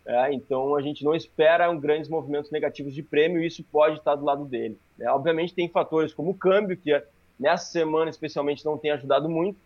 É, 0.06 0.32
então, 0.34 0.76
a 0.76 0.82
gente 0.82 1.04
não 1.04 1.16
espera 1.16 1.72
um 1.72 1.80
grandes 1.80 2.10
movimentos 2.10 2.52
negativos 2.52 2.94
de 2.94 3.02
prêmio 3.02 3.42
e 3.42 3.48
isso 3.48 3.64
pode 3.72 3.98
estar 3.98 4.16
do 4.16 4.26
lado 4.26 4.46
dele. 4.46 4.78
Né? 4.98 5.10
Obviamente, 5.10 5.56
tem 5.56 5.68
fatores 5.70 6.14
como 6.14 6.32
o 6.32 6.38
câmbio, 6.38 6.78
que 6.78 6.94
é 6.94 7.04
Nessa 7.40 7.66
semana, 7.66 8.10
especialmente, 8.10 8.66
não 8.66 8.78
tem 8.78 8.92
ajudado 8.92 9.30
muito. 9.30 9.58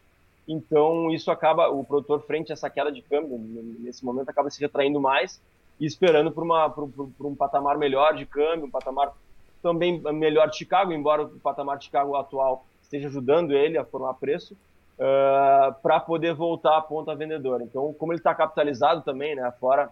Então, 0.48 1.12
isso 1.12 1.30
acaba, 1.30 1.70
o 1.70 1.84
produtor, 1.84 2.22
frente 2.22 2.52
a 2.52 2.54
essa 2.54 2.70
queda 2.70 2.92
de 2.92 3.02
câmbio, 3.02 3.38
nesse 3.80 4.06
momento, 4.06 4.30
acaba 4.30 4.50
se 4.50 4.60
retraindo 4.62 5.00
mais 5.00 5.42
e 5.80 5.86
esperando 5.86 6.32
por, 6.32 6.44
uma, 6.44 6.70
por, 6.70 6.88
por, 6.90 7.10
por 7.10 7.28
um 7.28 7.36
patamar 7.36 7.78
melhor 7.78 8.16
de 8.16 8.26
câmbio, 8.26 8.66
um 8.66 8.72
patamar 8.72 9.14
também 9.62 10.00
melhor 10.14 10.50
de 10.50 10.58
Chicago, 10.58 10.94
embora 10.94 11.24
o 11.24 11.40
patamar 11.40 11.78
de 11.78 11.86
Chicago 11.86 12.16
atual 12.16 12.66
esteja 12.82 13.08
ajudando 13.08 13.52
ele 13.52 13.78
a 13.78 13.84
formar 13.84 14.14
preço, 14.14 14.56
uh, 14.98 15.74
para 15.82 16.00
poder 16.00 16.34
voltar 16.34 16.78
à 16.78 16.82
ponta 16.82 17.14
vendedora. 17.14 17.64
Então, 17.64 17.94
como 17.94 18.14
ele 18.14 18.20
está 18.20 18.34
capitalizado 18.34 19.02
também, 19.02 19.36
né, 19.36 19.52
fora 19.60 19.90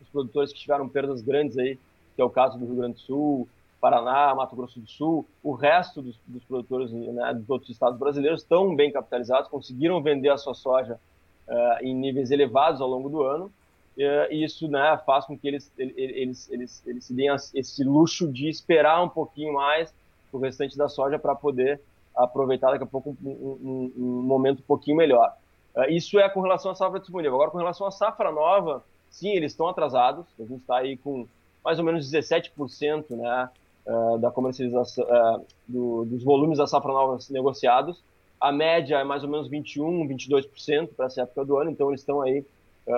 os 0.00 0.08
produtores 0.08 0.52
que 0.52 0.60
tiveram 0.60 0.88
perdas 0.88 1.20
grandes 1.20 1.58
aí, 1.58 1.76
que 2.14 2.22
é 2.22 2.24
o 2.24 2.30
caso 2.30 2.58
do 2.58 2.64
Rio 2.64 2.76
Grande 2.76 2.94
do 2.94 3.00
Sul, 3.00 3.48
Paraná, 3.80 4.34
Mato 4.34 4.56
Grosso 4.56 4.80
do 4.80 4.88
Sul, 4.88 5.26
o 5.42 5.52
resto 5.52 6.02
dos, 6.02 6.18
dos 6.26 6.44
produtores 6.44 6.90
né, 6.90 7.34
dos 7.34 7.48
outros 7.48 7.70
estados 7.70 7.98
brasileiros 7.98 8.42
estão 8.42 8.74
bem 8.74 8.90
capitalizados, 8.90 9.48
conseguiram 9.48 10.02
vender 10.02 10.30
a 10.30 10.36
sua 10.36 10.54
soja 10.54 10.98
uh, 11.46 11.84
em 11.84 11.94
níveis 11.94 12.30
elevados 12.30 12.80
ao 12.80 12.88
longo 12.88 13.08
do 13.08 13.22
ano. 13.22 13.52
e 13.96 14.44
isso 14.44 14.68
né, 14.68 15.00
faz 15.06 15.24
com 15.26 15.38
que 15.38 15.46
eles, 15.46 15.72
eles, 15.78 16.50
eles, 16.50 16.82
eles 16.86 17.04
se 17.04 17.12
deem 17.12 17.28
esse 17.54 17.84
luxo 17.84 18.30
de 18.30 18.48
esperar 18.48 19.02
um 19.02 19.08
pouquinho 19.08 19.54
mais 19.54 19.92
o 20.32 20.38
restante 20.38 20.76
da 20.76 20.88
soja 20.88 21.18
para 21.18 21.34
poder 21.34 21.80
aproveitar 22.14 22.72
daqui 22.72 22.84
a 22.84 22.86
pouco 22.86 23.16
um, 23.24 23.28
um, 23.30 23.92
um, 23.96 24.22
momento 24.22 24.58
um 24.58 24.66
pouquinho 24.66 24.96
melhor. 24.96 25.34
Uh, 25.74 25.90
isso 25.90 26.18
é 26.18 26.28
com 26.28 26.40
relação 26.40 26.72
à 26.72 26.74
safra 26.74 26.98
disponível. 26.98 27.34
Agora, 27.34 27.50
com 27.50 27.58
relação 27.58 27.86
à 27.86 27.90
safra 27.92 28.32
nova, 28.32 28.82
sim, 29.08 29.30
eles 29.30 29.52
estão 29.52 29.68
atrasados. 29.68 30.26
A 30.38 30.42
gente 30.42 30.60
está 30.60 30.78
aí 30.78 30.96
com 30.96 31.26
mais 31.64 31.78
ou 31.78 31.84
menos 31.84 32.10
17% 32.10 33.10
né, 33.10 33.50
uh, 33.88 34.18
da 34.18 34.30
comercialização 34.30 35.04
uh, 35.04 35.44
do, 35.66 36.04
dos 36.04 36.22
volumes 36.22 36.58
da 36.58 36.66
safra 36.66 36.92
nova 36.92 37.18
negociados. 37.30 38.00
A 38.40 38.52
média 38.52 38.98
é 38.98 39.04
mais 39.04 39.24
ou 39.24 39.28
menos 39.28 39.48
21, 39.48 40.06
22% 40.06 40.90
para 40.96 41.06
essa 41.06 41.22
época 41.22 41.44
do 41.44 41.56
ano, 41.56 41.70
então 41.70 41.88
eles 41.88 42.00
estão 42.00 42.22
aí 42.22 42.44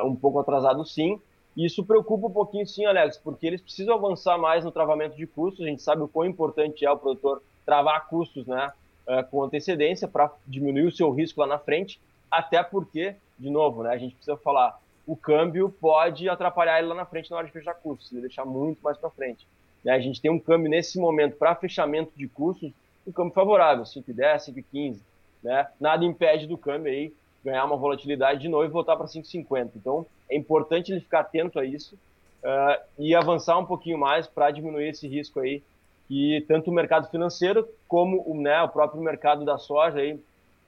um 0.04 0.14
pouco 0.14 0.38
atrasados 0.38 0.92
sim. 0.92 1.18
Isso 1.56 1.82
preocupa 1.82 2.26
um 2.26 2.30
pouquinho 2.30 2.66
sim, 2.66 2.85
Alex, 2.85 3.16
porque 3.16 3.47
eles 3.47 3.61
precisam 3.61 3.94
avançar 3.94 4.37
mais 4.37 4.64
no 4.64 4.70
travamento 4.70 5.16
de 5.16 5.26
custos. 5.26 5.64
A 5.64 5.68
gente 5.68 5.82
sabe 5.82 6.02
o 6.02 6.09
quão 6.09 6.26
importante 6.26 6.85
é 6.85 6.90
o 6.90 6.97
produtor 6.97 7.42
travar 7.64 8.06
custos, 8.06 8.47
né? 8.47 8.70
uh, 9.11 9.28
com 9.30 9.42
antecedência 9.42 10.06
para 10.06 10.32
diminuir 10.47 10.87
o 10.87 10.92
seu 10.92 11.11
risco 11.11 11.40
lá 11.40 11.47
na 11.47 11.59
frente, 11.59 12.00
até 12.30 12.62
porque, 12.62 13.16
de 13.38 13.50
novo, 13.50 13.82
né, 13.82 13.90
a 13.90 13.99
gente 13.99 14.14
precisa 14.14 14.37
falar, 14.37 14.78
o 15.06 15.16
câmbio 15.16 15.68
pode 15.68 16.28
atrapalhar 16.28 16.78
ele 16.78 16.88
lá 16.88 16.94
na 16.94 17.06
frente 17.06 17.30
na 17.30 17.38
hora 17.38 17.47
de 17.47 17.52
fechar 17.52 17.75
custos, 17.75 18.11
deixar 18.20 18.44
muito 18.44 18.80
mais 18.82 18.97
para 18.97 19.11
frente. 19.11 19.47
Né? 19.84 19.92
A 19.92 20.00
gente 20.00 20.20
tem 20.20 20.30
um 20.30 20.38
câmbio 20.38 20.70
nesse 20.70 20.99
momento 20.99 21.37
para 21.37 21.54
fechamento 21.54 22.12
de 22.16 22.28
custos, 22.28 22.72
um 23.06 23.12
câmbio 23.12 23.32
favorável, 23.32 23.84
5,10, 23.84 24.54
5,15. 24.54 24.99
Né? 25.42 25.66
Nada 25.80 26.04
impede 26.04 26.46
do 26.46 26.58
câmbio 26.58 26.92
aí 26.92 27.12
ganhar 27.44 27.64
uma 27.64 27.76
volatilidade 27.76 28.40
de 28.40 28.49
novo 28.49 28.64
e 28.64 28.68
voltar 28.68 28.96
para 28.96 29.06
5,50. 29.06 29.70
Então, 29.76 30.06
é 30.28 30.37
importante 30.37 30.92
ele 30.92 31.00
ficar 31.00 31.20
atento 31.20 31.58
a 31.58 31.64
isso 31.64 31.94
uh, 32.44 32.82
e 32.99 33.14
avançar 33.14 33.58
um 33.58 33.64
pouquinho 33.64 33.99
mais 33.99 34.26
para 34.26 34.50
diminuir 34.50 34.88
esse 34.88 35.08
risco 35.08 35.40
aí 35.40 35.62
que 36.10 36.44
tanto 36.49 36.70
o 36.70 36.75
mercado 36.75 37.08
financeiro 37.08 37.68
como 37.87 38.28
o, 38.28 38.34
né, 38.34 38.60
o 38.62 38.68
próprio 38.68 39.00
mercado 39.00 39.44
da 39.44 39.58
soja, 39.58 40.00
aí, 40.00 40.20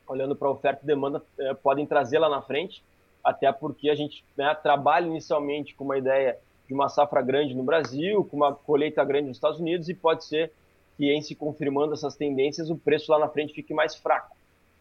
olhando 0.06 0.36
para 0.36 0.48
oferta 0.48 0.84
e 0.84 0.86
demanda, 0.86 1.20
é, 1.36 1.52
podem 1.52 1.84
trazer 1.84 2.20
lá 2.20 2.28
na 2.28 2.40
frente, 2.40 2.80
até 3.24 3.50
porque 3.50 3.90
a 3.90 3.94
gente 3.96 4.24
né, 4.36 4.54
trabalha 4.54 5.06
inicialmente 5.06 5.74
com 5.74 5.82
uma 5.82 5.98
ideia 5.98 6.38
de 6.66 6.74
uma 6.74 6.88
safra 6.88 7.20
grande 7.22 7.54
no 7.54 7.62
Brasil, 7.62 8.24
com 8.24 8.36
uma 8.36 8.54
colheita 8.54 9.04
grande 9.04 9.28
nos 9.28 9.36
Estados 9.36 9.60
Unidos, 9.60 9.88
e 9.88 9.94
pode 9.94 10.24
ser 10.24 10.52
que, 10.96 11.12
em 11.12 11.20
se 11.20 11.34
confirmando 11.34 11.94
essas 11.94 12.16
tendências, 12.16 12.70
o 12.70 12.76
preço 12.76 13.10
lá 13.10 13.18
na 13.18 13.28
frente 13.28 13.52
fique 13.52 13.74
mais 13.74 13.94
fraco. 13.94 14.36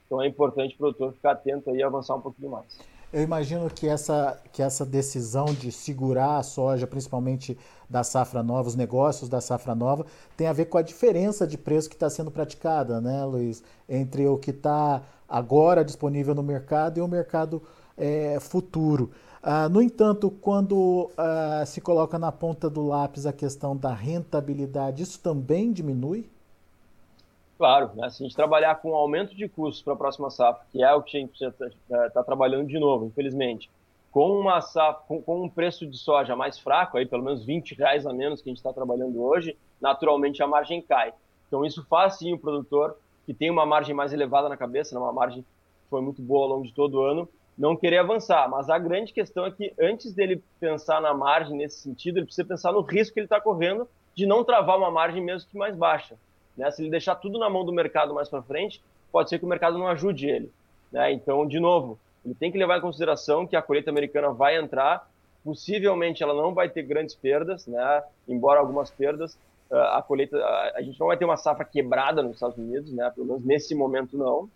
Então 0.05 0.21
é 0.21 0.27
importante 0.27 0.75
o 0.75 0.77
produtor 0.77 1.13
ficar 1.13 1.31
atento 1.31 1.73
e 1.75 1.81
avançar 1.81 2.15
um 2.15 2.21
pouquinho 2.21 2.51
mais. 2.51 2.79
Eu 3.13 3.21
imagino 3.21 3.69
que 3.69 3.88
essa, 3.88 4.41
que 4.53 4.61
essa 4.61 4.85
decisão 4.85 5.45
de 5.45 5.69
segurar 5.69 6.38
a 6.38 6.43
soja, 6.43 6.88
principalmente 6.88 7.57
da 7.89 8.03
safra 8.03 8.41
nova, 8.41 8.69
os 8.69 8.75
negócios 8.75 9.29
da 9.29 9.41
safra 9.41 9.75
nova, 9.75 10.05
tem 10.38 10.47
a 10.47 10.53
ver 10.53 10.65
com 10.65 10.77
a 10.77 10.81
diferença 10.81 11.45
de 11.45 11.57
preço 11.57 11.89
que 11.89 11.95
está 11.95 12.09
sendo 12.09 12.31
praticada, 12.31 13.01
né, 13.01 13.25
Luiz? 13.25 13.61
Entre 13.88 14.25
o 14.27 14.38
que 14.38 14.51
está 14.51 15.01
agora 15.27 15.83
disponível 15.83 16.33
no 16.33 16.43
mercado 16.43 17.00
e 17.00 17.01
o 17.01 17.07
mercado 17.07 17.61
é, 18.01 18.39
futuro. 18.39 19.12
Ah, 19.43 19.70
no 19.70 19.81
entanto, 19.81 20.31
quando 20.31 21.12
ah, 21.15 21.63
se 21.67 21.79
coloca 21.79 22.17
na 22.17 22.31
ponta 22.31 22.67
do 22.70 22.88
lápis 22.88 23.27
a 23.27 23.34
questão 23.34 23.77
da 23.77 23.93
rentabilidade, 23.93 25.03
isso 25.03 25.20
também 25.22 25.72
diminui? 25.72 26.27
Claro, 27.60 27.91
né? 27.93 28.10
se 28.10 28.24
a 28.24 28.25
gente 28.25 28.36
trabalhar 28.36 28.75
com 28.81 28.96
aumento 28.96 29.36
de 29.36 29.48
custos 29.48 29.84
para 29.84 29.93
a 29.93 29.96
próxima 29.96 30.31
safra, 30.31 30.65
que 30.72 30.84
é 30.84 30.91
o 30.93 31.03
que 31.03 31.15
a 31.15 31.20
gente 31.20 31.43
está 31.43 31.67
é, 31.91 32.10
tá 32.10 32.24
trabalhando 32.24 32.67
de 32.67 32.79
novo, 32.79 33.05
infelizmente, 33.05 33.70
com 34.12 34.31
uma 34.31 34.62
safra, 34.62 35.03
com, 35.08 35.22
com, 35.22 35.43
um 35.43 35.50
preço 35.50 35.86
de 35.86 35.96
soja 35.96 36.36
mais 36.36 36.58
fraco, 36.58 36.98
aí 36.98 37.05
pelo 37.05 37.24
menos 37.24 37.46
20 37.46 37.75
reais 37.75 38.08
a 38.08 38.12
menos 38.12 38.41
que 38.41 38.50
a 38.50 38.51
gente 38.51 38.58
está 38.58 38.74
trabalhando 38.74 39.22
hoje, 39.22 39.55
naturalmente 39.79 40.41
a 40.41 40.48
margem 40.48 40.81
cai. 40.81 41.13
Então 41.48 41.63
isso 41.63 41.86
faz 41.88 42.17
sim 42.17 42.34
o 42.34 42.39
produtor 42.39 42.98
que 43.27 43.34
tem 43.34 43.51
uma 43.51 43.65
margem 43.65 43.93
mais 43.93 44.12
elevada 44.12 44.50
na 44.50 44.58
cabeça, 44.58 44.96
né? 44.96 45.01
uma 45.01 45.13
margem 45.13 45.43
que 45.43 45.50
foi 45.89 46.01
muito 46.01 46.22
boa 46.22 46.43
ao 46.43 46.50
longo 46.50 46.65
de 46.65 46.74
todo 46.74 46.96
o 46.96 47.05
ano, 47.05 47.29
não 47.61 47.75
querer 47.75 47.99
avançar. 47.99 48.49
Mas 48.49 48.71
a 48.71 48.79
grande 48.79 49.13
questão 49.13 49.45
é 49.45 49.51
que 49.51 49.71
antes 49.79 50.13
dele 50.13 50.43
pensar 50.59 50.99
na 50.99 51.13
margem 51.13 51.55
nesse 51.55 51.79
sentido, 51.79 52.17
ele 52.17 52.25
precisa 52.25 52.47
pensar 52.47 52.71
no 52.71 52.81
risco 52.81 53.13
que 53.13 53.19
ele 53.19 53.27
está 53.27 53.39
correndo 53.39 53.87
de 54.15 54.25
não 54.25 54.43
travar 54.43 54.79
uma 54.79 54.89
margem 54.89 55.23
mesmo 55.23 55.47
que 55.47 55.55
mais 55.55 55.75
baixa. 55.75 56.15
Né? 56.57 56.69
Se 56.71 56.81
ele 56.81 56.89
deixar 56.89 57.15
tudo 57.15 57.37
na 57.37 57.51
mão 57.51 57.63
do 57.63 57.71
mercado 57.71 58.15
mais 58.15 58.27
para 58.27 58.41
frente, 58.41 58.81
pode 59.11 59.29
ser 59.29 59.37
que 59.37 59.45
o 59.45 59.47
mercado 59.47 59.77
não 59.77 59.87
ajude 59.87 60.27
ele. 60.27 60.51
Né? 60.91 61.13
Então, 61.13 61.47
de 61.47 61.59
novo, 61.59 61.99
ele 62.25 62.33
tem 62.33 62.51
que 62.51 62.57
levar 62.57 62.79
em 62.79 62.81
consideração 62.81 63.45
que 63.45 63.55
a 63.55 63.61
colheita 63.61 63.91
americana 63.91 64.31
vai 64.31 64.57
entrar, 64.57 65.07
possivelmente 65.43 66.23
ela 66.23 66.33
não 66.33 66.55
vai 66.55 66.67
ter 66.67 66.81
grandes 66.81 67.13
perdas, 67.13 67.67
né? 67.67 68.03
embora 68.27 68.59
algumas 68.59 68.89
perdas, 68.89 69.37
ah, 69.71 69.99
a 69.99 70.01
colheita, 70.01 70.35
a 70.75 70.81
gente 70.81 70.99
não 70.99 71.07
vai 71.07 71.17
ter 71.17 71.25
uma 71.25 71.37
safra 71.37 71.63
quebrada 71.63 72.23
nos 72.23 72.33
Estados 72.33 72.57
Unidos, 72.57 72.91
né? 72.91 73.11
pelo 73.13 73.27
menos 73.27 73.45
nesse 73.45 73.75
momento 73.75 74.17
não. 74.17 74.49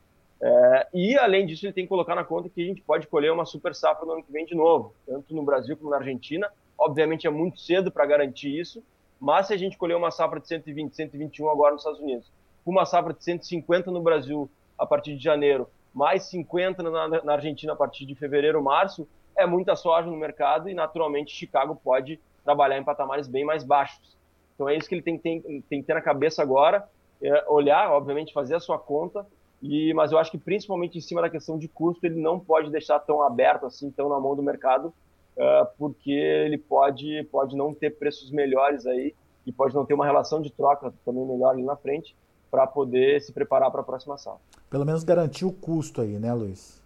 É, 0.47 0.87
e 0.93 1.17
além 1.17 1.43
disso, 1.43 1.65
ele 1.65 1.73
tem 1.73 1.85
que 1.85 1.89
colocar 1.89 2.13
na 2.13 2.23
conta 2.23 2.47
que 2.47 2.61
a 2.61 2.65
gente 2.65 2.79
pode 2.79 3.07
colher 3.07 3.31
uma 3.31 3.45
super 3.45 3.73
safra 3.73 4.05
no 4.05 4.11
ano 4.11 4.23
que 4.23 4.31
vem 4.31 4.45
de 4.45 4.53
novo, 4.53 4.93
tanto 5.03 5.33
no 5.33 5.41
Brasil 5.41 5.75
como 5.75 5.89
na 5.89 5.97
Argentina. 5.97 6.47
Obviamente 6.77 7.25
é 7.25 7.31
muito 7.31 7.59
cedo 7.59 7.91
para 7.91 8.05
garantir 8.05 8.55
isso, 8.55 8.83
mas 9.19 9.47
se 9.47 9.55
a 9.55 9.57
gente 9.57 9.75
colher 9.75 9.97
uma 9.97 10.11
safra 10.11 10.39
de 10.39 10.47
120, 10.47 10.95
121 10.95 11.49
agora 11.49 11.71
nos 11.71 11.81
Estados 11.81 11.99
Unidos, 11.99 12.31
uma 12.63 12.85
safra 12.85 13.11
de 13.11 13.23
150 13.23 13.89
no 13.89 14.03
Brasil 14.03 14.47
a 14.77 14.85
partir 14.85 15.17
de 15.17 15.23
janeiro, 15.23 15.67
mais 15.91 16.25
50 16.25 16.83
na, 16.83 17.07
na 17.23 17.33
Argentina 17.33 17.73
a 17.73 17.75
partir 17.75 18.05
de 18.05 18.13
fevereiro, 18.13 18.61
março, 18.61 19.07
é 19.35 19.47
muita 19.47 19.75
soja 19.75 20.07
no 20.07 20.15
mercado 20.15 20.69
e 20.69 20.75
naturalmente 20.75 21.35
Chicago 21.35 21.75
pode 21.75 22.19
trabalhar 22.43 22.77
em 22.77 22.83
patamares 22.83 23.27
bem 23.27 23.43
mais 23.43 23.63
baixos. 23.63 24.15
Então 24.53 24.69
é 24.69 24.75
isso 24.75 24.87
que 24.87 24.93
ele 24.93 25.01
tem, 25.01 25.17
tem, 25.17 25.41
tem 25.41 25.81
que 25.81 25.87
ter 25.87 25.95
na 25.95 26.01
cabeça 26.01 26.43
agora, 26.43 26.87
é 27.19 27.49
olhar, 27.49 27.91
obviamente, 27.91 28.31
fazer 28.31 28.53
a 28.53 28.59
sua 28.59 28.77
conta, 28.77 29.25
e, 29.61 29.93
mas 29.93 30.11
eu 30.11 30.17
acho 30.17 30.31
que 30.31 30.37
principalmente 30.37 30.97
em 30.97 31.01
cima 31.01 31.21
da 31.21 31.29
questão 31.29 31.57
de 31.57 31.67
custo, 31.67 32.05
ele 32.05 32.19
não 32.19 32.39
pode 32.39 32.69
deixar 32.69 32.99
tão 32.99 33.21
aberto 33.21 33.65
assim, 33.65 33.89
tão 33.89 34.09
na 34.09 34.19
mão 34.19 34.35
do 34.35 34.43
mercado, 34.43 34.93
uh, 35.37 35.67
porque 35.77 36.11
ele 36.11 36.57
pode, 36.57 37.23
pode 37.31 37.55
não 37.55 37.73
ter 37.73 37.97
preços 37.97 38.31
melhores 38.31 38.85
aí 38.85 39.15
e 39.45 39.51
pode 39.51 39.73
não 39.73 39.85
ter 39.85 39.93
uma 39.93 40.05
relação 40.05 40.41
de 40.41 40.51
troca 40.51 40.93
também 41.03 41.25
melhor 41.25 41.51
ali 41.51 41.63
na 41.63 41.75
frente 41.75 42.15
para 42.51 42.65
poder 42.67 43.21
se 43.21 43.33
preparar 43.33 43.71
para 43.71 43.81
a 43.81 43.83
próxima 43.83 44.17
safra. 44.17 44.39
Pelo 44.69 44.85
menos 44.85 45.03
garantir 45.03 45.45
o 45.45 45.51
custo 45.51 46.01
aí, 46.01 46.17
né, 46.19 46.33
Luiz? 46.33 46.81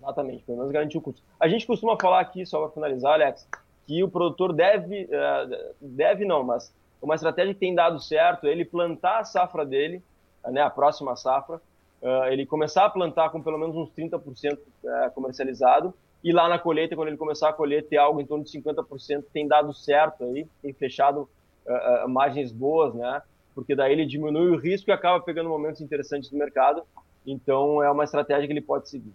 Exatamente, 0.00 0.42
pelo 0.44 0.58
menos 0.58 0.72
garantir 0.72 0.98
o 0.98 1.00
custo. 1.00 1.22
A 1.38 1.48
gente 1.48 1.66
costuma 1.66 1.96
falar 2.00 2.20
aqui, 2.20 2.46
só 2.46 2.60
para 2.60 2.70
finalizar, 2.70 3.14
Alex, 3.14 3.46
que 3.86 4.02
o 4.02 4.08
produtor 4.08 4.52
deve, 4.52 5.04
uh, 5.04 5.74
deve 5.80 6.24
não, 6.24 6.44
mas 6.44 6.72
uma 7.00 7.14
estratégia 7.14 7.54
que 7.54 7.60
tem 7.60 7.74
dado 7.74 8.00
certo 8.00 8.46
é 8.46 8.50
ele 8.50 8.64
plantar 8.64 9.20
a 9.20 9.24
safra 9.24 9.64
dele, 9.64 10.02
né, 10.46 10.62
a 10.62 10.70
próxima 10.70 11.16
safra, 11.16 11.60
uh, 12.02 12.24
ele 12.30 12.46
começar 12.46 12.84
a 12.84 12.90
plantar 12.90 13.30
com 13.30 13.42
pelo 13.42 13.58
menos 13.58 13.76
uns 13.76 13.90
30% 13.90 14.54
uh, 14.56 15.10
comercializado 15.14 15.94
e 16.22 16.32
lá 16.32 16.48
na 16.48 16.58
colheita, 16.58 16.96
quando 16.96 17.08
ele 17.08 17.16
começar 17.16 17.48
a 17.48 17.52
colher, 17.52 17.86
ter 17.86 17.96
algo 17.96 18.20
em 18.20 18.26
torno 18.26 18.44
de 18.44 18.50
50%, 18.50 19.24
tem 19.32 19.46
dado 19.46 19.72
certo 19.72 20.24
aí, 20.24 20.46
tem 20.60 20.72
fechado 20.72 21.28
uh, 21.66 22.04
uh, 22.04 22.08
margens 22.08 22.50
boas, 22.50 22.94
né? 22.94 23.22
Porque 23.54 23.74
daí 23.74 23.92
ele 23.92 24.06
diminui 24.06 24.50
o 24.50 24.56
risco 24.56 24.90
e 24.90 24.92
acaba 24.92 25.22
pegando 25.22 25.48
momentos 25.48 25.80
interessantes 25.80 26.30
do 26.30 26.36
mercado. 26.36 26.82
Então 27.26 27.82
é 27.82 27.90
uma 27.90 28.04
estratégia 28.04 28.46
que 28.46 28.52
ele 28.52 28.60
pode 28.60 28.88
seguir. 28.88 29.12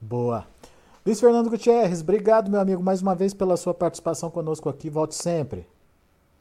Boa. 0.00 0.46
Luiz 1.04 1.20
Fernando 1.20 1.50
Gutierrez, 1.50 2.02
obrigado, 2.02 2.50
meu 2.50 2.60
amigo, 2.60 2.82
mais 2.82 3.00
uma 3.00 3.14
vez 3.14 3.32
pela 3.32 3.56
sua 3.56 3.72
participação 3.72 4.30
conosco 4.30 4.68
aqui. 4.68 4.90
Volte 4.90 5.14
sempre. 5.14 5.66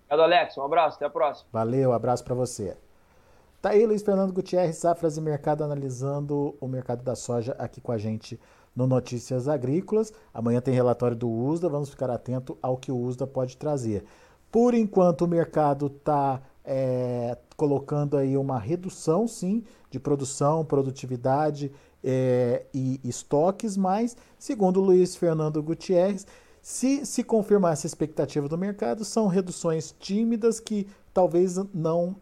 Obrigado, 0.05 0.25
Alex. 0.25 0.57
Um 0.57 0.63
abraço, 0.63 0.95
até 0.97 1.05
a 1.05 1.09
próxima. 1.09 1.47
Valeu, 1.51 1.93
abraço 1.93 2.23
para 2.23 2.35
você. 2.35 2.75
Tá 3.61 3.71
aí, 3.71 3.85
Luiz 3.85 4.01
Fernando 4.01 4.31
Gutierrez, 4.31 4.77
Safras 4.77 5.17
e 5.17 5.21
Mercado, 5.21 5.65
analisando 5.65 6.55
o 6.61 6.67
mercado 6.67 7.03
da 7.03 7.13
soja 7.13 7.53
aqui 7.59 7.81
com 7.81 7.91
a 7.91 7.97
gente 7.97 8.39
no 8.73 8.87
Notícias 8.87 9.49
Agrícolas. 9.49 10.13
Amanhã 10.33 10.61
tem 10.61 10.73
relatório 10.73 11.17
do 11.17 11.29
USDA, 11.29 11.67
vamos 11.67 11.89
ficar 11.89 12.09
atento 12.09 12.57
ao 12.61 12.77
que 12.77 12.89
o 12.89 12.97
USDA 12.97 13.27
pode 13.27 13.57
trazer. 13.57 14.05
Por 14.49 14.73
enquanto, 14.73 15.23
o 15.23 15.27
mercado 15.27 15.87
está 15.87 16.41
é, 16.63 17.37
colocando 17.57 18.15
aí 18.15 18.37
uma 18.37 18.57
redução, 18.57 19.27
sim, 19.27 19.61
de 19.91 19.99
produção, 19.99 20.63
produtividade 20.63 21.69
é, 22.01 22.65
e 22.73 22.97
estoques, 23.03 23.75
mas, 23.75 24.15
segundo 24.37 24.79
Luiz 24.79 25.17
Fernando 25.17 25.61
Gutierrez, 25.61 26.25
se 26.61 27.05
se 27.05 27.25
confirmar 27.25 27.73
essa 27.73 27.87
expectativa 27.87 28.47
do 28.47 28.57
mercado, 28.57 29.03
são 29.03 29.27
reduções 29.27 29.93
tímidas 29.99 30.61
que 30.61 30.87
talvez 31.13 31.57
não 31.73 32.15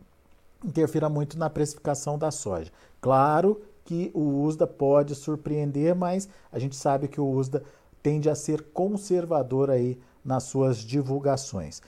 interfira 0.63 1.09
muito 1.09 1.37
na 1.37 1.49
precificação 1.49 2.17
da 2.17 2.31
soja. 2.31 2.71
Claro 2.99 3.61
que 3.83 4.11
o 4.13 4.41
USDA 4.43 4.67
pode 4.67 5.15
surpreender, 5.15 5.95
mas 5.95 6.27
a 6.51 6.59
gente 6.59 6.75
sabe 6.75 7.07
que 7.07 7.21
o 7.21 7.29
USDA 7.29 7.63
tende 8.03 8.29
a 8.29 8.35
ser 8.35 8.61
conservador 8.73 9.69
aí 9.69 9.99
nas 10.23 10.43
suas 10.43 10.77
divulgações. 10.77 11.81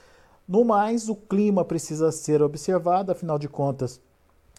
No 0.48 0.64
mais, 0.64 1.08
o 1.08 1.14
clima 1.14 1.64
precisa 1.64 2.10
ser 2.10 2.42
observado, 2.42 3.12
afinal 3.12 3.38
de 3.38 3.48
contas, 3.48 4.00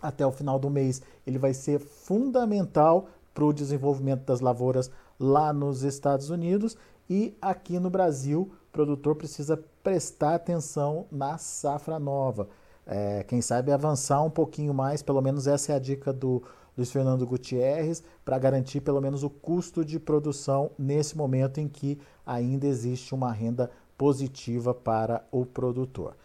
até 0.02 0.26
o 0.26 0.32
final 0.32 0.58
do 0.58 0.70
mês 0.70 1.02
ele 1.26 1.38
vai 1.38 1.54
ser 1.54 1.80
fundamental 1.80 3.08
para 3.34 3.46
o 3.46 3.54
desenvolvimento 3.54 4.26
das 4.26 4.40
lavouras 4.40 4.90
lá 5.20 5.54
nos 5.54 5.84
Estados 5.84 6.30
Unidos 6.30 6.76
E 7.10 7.38
aqui 7.42 7.78
no 7.78 7.90
Brasil, 7.90 8.52
o 8.70 8.72
produtor 8.72 9.16
precisa 9.16 9.62
prestar 9.84 10.36
atenção 10.36 11.06
na 11.12 11.38
safra 11.38 12.00
nova. 12.00 12.48
É, 12.86 13.24
quem 13.24 13.42
sabe 13.42 13.72
avançar 13.72 14.22
um 14.24 14.30
pouquinho 14.30 14.74
mais, 14.74 15.02
pelo 15.02 15.22
menos 15.22 15.48
essa 15.48 15.74
é 15.74 15.76
a 15.76 15.80
dica 15.80 16.12
do 16.12 16.42
Luiz 16.78 16.92
Fernando 16.92 17.26
Gutierrez, 17.26 18.04
para 18.24 18.40
garantir 18.40 18.82
pelo 18.82 19.02
menos 19.02 19.24
o 19.24 19.30
custo 19.30 19.84
de 19.86 20.00
produção 20.00 20.72
nesse 20.78 21.18
momento 21.18 21.60
em 21.60 21.68
que 21.68 22.00
ainda 22.26 22.66
existe 22.66 23.14
uma 23.14 23.32
renda 23.32 23.70
positiva 23.98 24.74
para 24.74 25.24
o 25.32 25.46
produtor. 25.46 26.16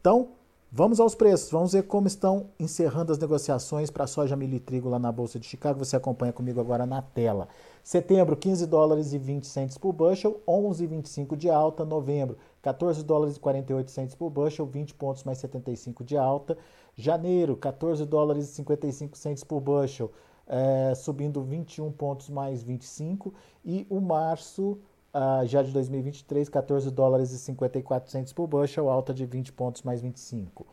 Então, 0.00 0.28
Vamos 0.76 0.98
aos 0.98 1.14
preços, 1.14 1.52
vamos 1.52 1.72
ver 1.72 1.84
como 1.84 2.08
estão 2.08 2.50
encerrando 2.58 3.12
as 3.12 3.18
negociações 3.18 3.92
para 3.92 4.08
soja, 4.08 4.34
milho 4.34 4.56
e 4.56 4.58
trigo 4.58 4.88
lá 4.88 4.98
na 4.98 5.12
Bolsa 5.12 5.38
de 5.38 5.46
Chicago. 5.46 5.78
Você 5.78 5.94
acompanha 5.94 6.32
comigo 6.32 6.58
agora 6.58 6.84
na 6.84 7.00
tela. 7.00 7.46
Setembro, 7.80 8.36
15 8.36 8.66
dólares 8.66 9.12
e 9.12 9.18
20 9.18 9.46
centes 9.46 9.78
por 9.78 9.92
bushel, 9.92 10.42
11,25 10.48 11.36
de 11.36 11.48
alta. 11.48 11.84
Novembro, 11.84 12.36
14 12.60 13.04
dólares 13.04 13.36
e 13.36 13.38
48 13.38 13.88
centes 13.88 14.14
por 14.16 14.30
bushel, 14.30 14.66
20 14.66 14.94
pontos 14.94 15.22
mais 15.22 15.38
75 15.38 16.02
de 16.02 16.16
alta. 16.16 16.58
Janeiro, 16.96 17.56
14 17.56 18.04
dólares 18.04 18.48
e 18.48 18.54
55 18.54 19.16
centes 19.16 19.44
por 19.44 19.60
bushel, 19.60 20.10
é, 20.44 20.92
subindo 20.96 21.40
21 21.40 21.92
pontos 21.92 22.28
mais 22.28 22.64
25. 22.64 23.32
E 23.64 23.86
o 23.88 24.00
março, 24.00 24.80
uh, 25.14 25.46
já 25.46 25.62
de 25.62 25.70
2023, 25.70 26.48
14 26.48 26.90
dólares 26.90 27.30
e 27.30 27.38
54 27.38 28.10
centos 28.10 28.32
por 28.32 28.46
bushel, 28.46 28.90
alta 28.90 29.14
de 29.14 29.24
20 29.24 29.52
pontos 29.52 29.82
mais 29.82 30.02
25. 30.02 30.66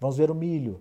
Vamos 0.00 0.16
ver 0.16 0.30
o 0.30 0.34
milho. 0.34 0.80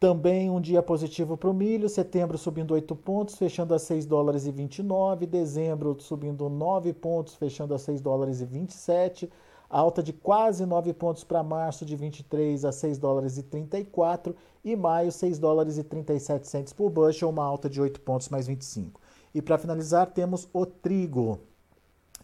Também 0.00 0.48
um 0.48 0.60
dia 0.60 0.80
positivo 0.80 1.36
para 1.36 1.50
o 1.50 1.54
milho, 1.54 1.88
setembro 1.88 2.38
subindo 2.38 2.72
8 2.72 2.94
pontos, 2.94 3.36
fechando 3.36 3.74
a 3.74 3.78
6 3.80 4.06
dólares 4.06 4.46
e 4.46 4.52
29, 4.52 5.26
dezembro 5.26 5.96
subindo 6.00 6.48
9 6.48 6.92
pontos, 6.92 7.34
fechando 7.34 7.74
a 7.74 7.78
6 7.78 8.00
dólares 8.00 8.40
e 8.40 8.44
27, 8.44 9.28
alta 9.68 10.00
de 10.00 10.12
quase 10.12 10.64
9 10.64 10.92
pontos 10.92 11.24
para 11.24 11.42
março, 11.42 11.84
de 11.84 11.96
23 11.96 12.64
a 12.64 12.70
6 12.70 12.96
dólares 12.96 13.38
e 13.38 13.42
34, 13.42 14.36
e 14.64 14.76
maio 14.76 15.10
6 15.10 15.36
dólares 15.40 15.78
e 15.78 15.82
37 15.82 16.46
centos 16.46 16.72
por 16.72 16.90
bushel, 16.90 17.28
uma 17.28 17.44
alta 17.44 17.68
de 17.68 17.80
8 17.80 18.00
pontos 18.00 18.28
mais 18.28 18.46
25. 18.46 19.00
E 19.34 19.42
para 19.42 19.58
finalizar, 19.58 20.06
temos 20.12 20.48
o 20.52 20.64
trigo. 20.64 21.40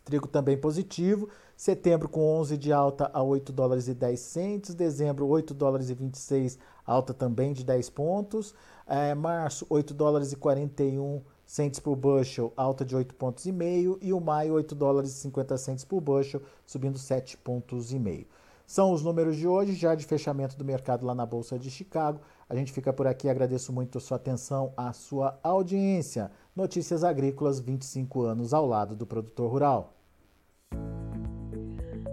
Trigo 0.04 0.28
também 0.28 0.56
positivo. 0.56 1.28
Setembro 1.56 2.08
com 2.08 2.20
11 2.38 2.58
de 2.58 2.72
alta 2.72 3.10
a 3.12 3.22
8 3.22 3.50
dólares 3.52 3.88
e 3.88 3.94
10 3.94 4.20
centes. 4.20 4.74
Dezembro 4.74 5.26
8 5.26 5.54
dólares 5.54 5.88
e 5.88 5.94
26, 5.94 6.58
alta 6.86 7.14
também 7.14 7.54
de 7.54 7.64
10 7.64 7.88
pontos. 7.90 8.54
É, 8.86 9.14
março 9.14 9.66
8 9.70 9.94
dólares 9.94 10.30
e 10.32 10.36
41 10.36 11.22
centes 11.46 11.80
por 11.80 11.96
bushel, 11.96 12.52
alta 12.54 12.84
de 12.84 12.94
8 12.94 13.14
pontos 13.14 13.46
e 13.46 13.52
meio. 13.52 13.98
E 14.02 14.12
o 14.12 14.20
maio 14.20 14.54
8 14.54 14.74
dólares 14.74 15.10
e 15.10 15.14
50 15.14 15.56
centes 15.56 15.84
por 15.84 16.02
bushel, 16.02 16.42
subindo 16.66 16.98
7 16.98 17.38
pontos 17.38 17.90
e 17.92 17.98
meio. 17.98 18.26
São 18.66 18.92
os 18.92 19.02
números 19.02 19.36
de 19.36 19.46
hoje, 19.46 19.74
já 19.74 19.94
de 19.94 20.04
fechamento 20.04 20.56
do 20.56 20.64
mercado 20.64 21.06
lá 21.06 21.14
na 21.14 21.24
Bolsa 21.24 21.58
de 21.58 21.70
Chicago. 21.70 22.20
A 22.48 22.54
gente 22.54 22.72
fica 22.72 22.92
por 22.92 23.06
aqui, 23.06 23.28
agradeço 23.28 23.72
muito 23.72 23.98
a 23.98 24.00
sua 24.00 24.16
atenção, 24.16 24.72
a 24.76 24.92
sua 24.92 25.38
audiência. 25.42 26.30
Notícias 26.56 27.04
Agrícolas, 27.04 27.60
25 27.60 28.22
anos 28.22 28.52
ao 28.54 28.66
lado 28.66 28.96
do 28.96 29.06
produtor 29.06 29.50
rural. 29.50 29.93